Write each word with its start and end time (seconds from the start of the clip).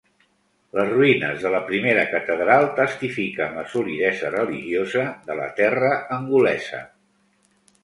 Les 0.77 0.87
ruïnes 0.93 1.43
de 1.43 1.51
la 1.55 1.59
primera 1.67 2.05
catedral 2.13 2.65
testifiquen 2.79 3.55
la 3.59 3.67
solidesa 3.75 4.33
religiosa 4.39 5.07
de 5.31 5.39
la 5.43 5.49
terra 5.63 5.95
angolesa. 6.19 6.85